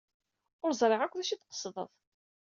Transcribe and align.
Ur 0.63 0.71
ẓriɣ 0.79 1.01
akk 1.01 1.13
d 1.15 1.19
acu 1.21 1.33
ay 1.33 1.37
d-tqesdeḍ. 1.39 1.89